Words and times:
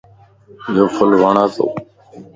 يو 0.75 0.85
ڦل 0.95 1.11
وڻھه 1.21 1.45